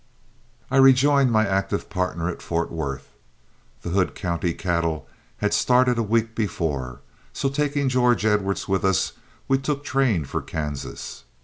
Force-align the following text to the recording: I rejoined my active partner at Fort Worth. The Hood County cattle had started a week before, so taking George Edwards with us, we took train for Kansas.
I 0.71 0.77
rejoined 0.77 1.31
my 1.31 1.47
active 1.47 1.87
partner 1.87 2.27
at 2.27 2.41
Fort 2.41 2.71
Worth. 2.71 3.09
The 3.83 3.91
Hood 3.91 4.15
County 4.15 4.51
cattle 4.51 5.07
had 5.37 5.53
started 5.53 5.99
a 5.99 6.01
week 6.01 6.33
before, 6.33 7.01
so 7.33 7.49
taking 7.49 7.87
George 7.87 8.25
Edwards 8.25 8.67
with 8.67 8.83
us, 8.83 9.13
we 9.47 9.59
took 9.59 9.83
train 9.83 10.25
for 10.25 10.41
Kansas. 10.41 11.25